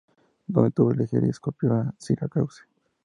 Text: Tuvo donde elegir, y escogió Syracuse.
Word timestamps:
Tuvo 0.51 0.67
donde 0.71 1.03
elegir, 1.03 1.23
y 1.25 1.29
escogió 1.29 1.93
Syracuse. 1.99 2.63